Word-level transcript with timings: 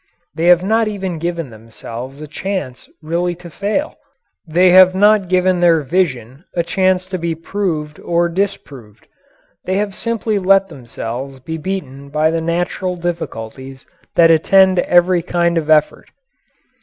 They 0.33 0.45
have 0.47 0.63
not 0.63 0.87
even 0.87 1.19
given 1.19 1.51
themselves 1.51 2.21
a 2.21 2.27
chance 2.27 2.89
really 3.03 3.35
to 3.35 3.51
fail; 3.51 3.97
they 4.47 4.71
have 4.71 4.95
not 4.95 5.29
given 5.29 5.59
their 5.59 5.81
vision 5.83 6.43
a 6.55 6.63
chance 6.63 7.05
to 7.05 7.19
be 7.19 7.35
proved 7.35 7.99
or 7.99 8.27
disproved. 8.27 9.05
They 9.65 9.77
have 9.77 9.93
simply 9.93 10.39
let 10.39 10.69
themselves 10.69 11.39
be 11.39 11.59
beaten 11.59 12.09
by 12.09 12.31
the 12.31 12.41
natural 12.41 12.95
difficulties 12.95 13.85
that 14.15 14.31
attend 14.31 14.79
every 14.79 15.21
kind 15.21 15.55
of 15.55 15.69
effort. 15.69 16.09